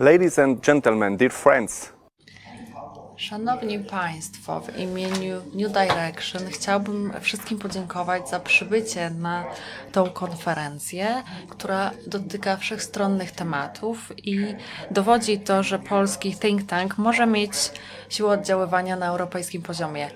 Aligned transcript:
Ladies 0.00 0.38
and 0.38 0.66
gentlemen, 0.66 1.16
dear 1.16 1.32
friends, 1.32 1.92
Szanowni 3.16 3.78
Państwo, 3.78 4.60
w 4.60 4.78
imieniu 4.78 5.42
New 5.54 5.72
Direction 5.72 6.42
chciałbym 6.50 7.12
wszystkim 7.20 7.58
podziękować 7.58 8.28
za 8.28 8.40
przybycie 8.40 9.10
na 9.10 9.44
tą 9.92 10.10
konferencję, 10.10 11.22
która 11.48 11.90
dotyka 12.06 12.56
wszechstronnych 12.56 13.30
tematów 13.30 14.12
i 14.18 14.54
dowodzi 14.90 15.40
to, 15.40 15.62
że 15.62 15.78
polski 15.78 16.36
think 16.36 16.66
tank 16.66 16.98
może 16.98 17.26
mieć 17.26 17.52
siłę 18.08 18.30
oddziaływania 18.30 18.96
na 18.96 19.06
europejskim 19.06 19.62
poziomie. 19.62 20.10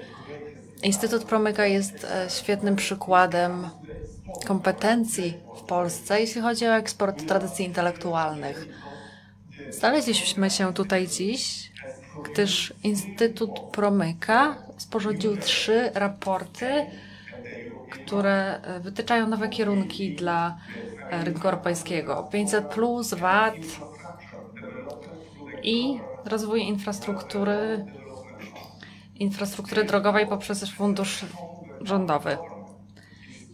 Instytut 0.82 1.24
Promyka 1.24 1.66
jest 1.66 2.04
e, 2.04 2.30
świetnym 2.30 2.76
przykładem 2.76 3.68
kompetencji 4.46 5.34
w 5.56 5.62
Polsce, 5.62 6.20
jeśli 6.20 6.40
chodzi 6.40 6.66
o 6.66 6.76
eksport 6.76 7.28
tradycji 7.28 7.64
intelektualnych. 7.64 8.68
Znaleźliśmy 9.70 10.50
się 10.50 10.74
tutaj 10.74 11.08
dziś, 11.08 11.72
gdyż 12.24 12.74
Instytut 12.82 13.60
Promyka 13.72 14.56
sporządził 14.76 15.36
trzy 15.36 15.90
raporty, 15.94 16.86
które 17.90 18.60
e, 18.62 18.80
wytyczają 18.80 19.28
nowe 19.28 19.48
kierunki 19.48 20.14
dla 20.16 20.58
e, 21.10 21.24
rynku 21.24 21.48
europejskiego. 21.48 22.28
500 22.32 22.66
plus, 22.66 23.14
VAT 23.14 23.54
i 25.62 26.00
rozwój 26.24 26.62
infrastruktury, 26.62 27.86
infrastruktury 29.14 29.84
drogowej 29.84 30.26
poprzez 30.26 30.70
fundusz 30.70 31.24
rządowy. 31.80 32.38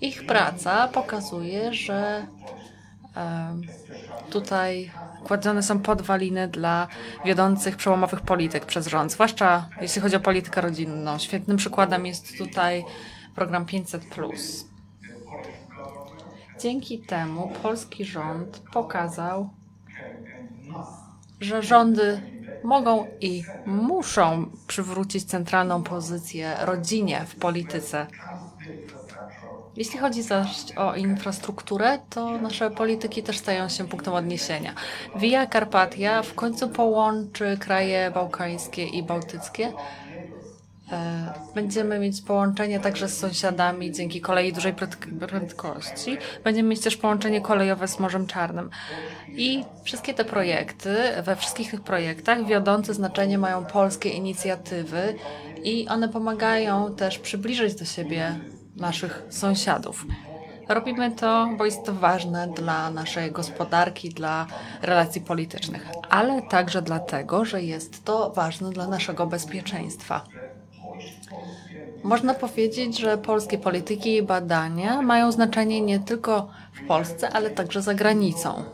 Ich 0.00 0.26
praca 0.26 0.88
pokazuje, 0.88 1.74
że 1.74 2.26
tutaj 4.30 4.90
kładzone 5.24 5.62
są 5.62 5.78
podwaliny 5.80 6.48
dla 6.48 6.88
wiodących 7.24 7.76
przełomowych 7.76 8.20
polityk 8.20 8.66
przez 8.66 8.86
rząd, 8.86 9.12
zwłaszcza 9.12 9.68
jeśli 9.80 10.02
chodzi 10.02 10.16
o 10.16 10.20
politykę 10.20 10.60
rodzinną. 10.60 11.18
Świetnym 11.18 11.56
przykładem 11.56 12.06
jest 12.06 12.38
tutaj 12.38 12.84
program 13.34 13.66
500. 13.66 14.02
Dzięki 16.60 16.98
temu 16.98 17.52
polski 17.62 18.04
rząd 18.04 18.62
pokazał, 18.72 19.50
że 21.40 21.62
rządy 21.62 22.20
mogą 22.64 23.06
i 23.20 23.44
muszą 23.66 24.50
przywrócić 24.66 25.24
centralną 25.24 25.82
pozycję 25.82 26.56
rodzinie 26.60 27.24
w 27.28 27.34
polityce. 27.36 28.06
Jeśli 29.76 29.98
chodzi 29.98 30.22
zaś 30.22 30.48
o 30.76 30.94
infrastrukturę, 30.94 31.98
to 32.10 32.38
nasze 32.38 32.70
polityki 32.70 33.22
też 33.22 33.38
stają 33.38 33.68
się 33.68 33.88
punktem 33.88 34.14
odniesienia. 34.14 34.74
Via 35.16 35.46
Carpatia 35.46 36.22
w 36.22 36.34
końcu 36.34 36.68
połączy 36.68 37.56
kraje 37.60 38.10
bałkańskie 38.10 38.84
i 38.84 39.02
bałtyckie. 39.02 39.72
E, 40.92 41.32
Będziemy 41.54 41.98
mieć 41.98 42.20
połączenie 42.22 42.80
także 42.80 43.08
z 43.08 43.18
sąsiadami 43.18 43.92
dzięki 43.92 44.20
kolei 44.20 44.52
dużej 44.52 44.74
prędk- 44.74 45.26
prędkości. 45.26 46.16
Będziemy 46.44 46.68
mieć 46.68 46.80
też 46.80 46.96
połączenie 46.96 47.40
kolejowe 47.40 47.88
z 47.88 47.98
Morzem 47.98 48.26
Czarnym. 48.26 48.70
I 49.28 49.64
wszystkie 49.84 50.14
te 50.14 50.24
projekty, 50.24 50.96
we 51.22 51.36
wszystkich 51.36 51.70
tych 51.70 51.80
projektach 51.80 52.46
wiodące 52.46 52.94
znaczenie 52.94 53.38
mają 53.38 53.64
polskie 53.64 54.08
inicjatywy 54.08 55.14
i 55.64 55.88
one 55.88 56.08
pomagają 56.08 56.94
też 56.94 57.18
przybliżyć 57.18 57.74
do 57.74 57.84
siebie 57.84 58.38
naszych 58.76 59.22
sąsiadów. 59.30 60.06
Robimy 60.68 61.10
to, 61.10 61.48
bo 61.58 61.64
jest 61.64 61.84
to 61.84 61.92
ważne 61.94 62.48
dla 62.48 62.90
naszej 62.90 63.32
gospodarki, 63.32 64.10
dla 64.10 64.46
relacji 64.82 65.20
politycznych, 65.20 65.86
ale 66.10 66.42
także 66.42 66.82
dlatego, 66.82 67.44
że 67.44 67.62
jest 67.62 68.04
to 68.04 68.30
ważne 68.30 68.70
dla 68.70 68.86
naszego 68.86 69.26
bezpieczeństwa. 69.26 70.24
Można 72.02 72.34
powiedzieć, 72.34 72.98
że 72.98 73.18
polskie 73.18 73.58
polityki 73.58 74.16
i 74.16 74.22
badania 74.22 75.02
mają 75.02 75.32
znaczenie 75.32 75.80
nie 75.80 76.00
tylko 76.00 76.48
w 76.72 76.86
Polsce, 76.86 77.30
ale 77.30 77.50
także 77.50 77.82
za 77.82 77.94
granicą. 77.94 78.64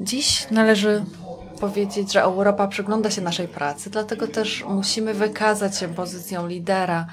Dziś 0.00 0.50
należy 0.50 1.04
powiedzieć, 1.60 2.12
że 2.12 2.22
Europa 2.22 2.68
przygląda 2.68 3.10
się 3.10 3.20
naszej 3.22 3.48
pracy, 3.48 3.90
dlatego 3.90 4.28
też 4.28 4.64
musimy 4.68 5.14
wykazać 5.14 5.78
się 5.78 5.88
pozycją 5.88 6.46
lidera 6.46 7.06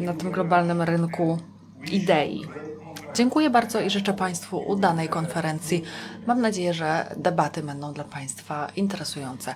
na 0.00 0.14
tym 0.14 0.30
globalnym 0.30 0.82
rynku 0.82 1.38
idei. 1.92 2.42
Dziękuję 3.14 3.50
bardzo 3.50 3.80
i 3.80 3.90
życzę 3.90 4.12
Państwu 4.12 4.58
udanej 4.58 5.08
konferencji. 5.08 5.82
Mam 6.26 6.40
nadzieję, 6.40 6.74
że 6.74 7.14
debaty 7.16 7.62
będą 7.62 7.92
dla 7.92 8.04
Państwa 8.04 8.68
interesujące. 8.76 9.54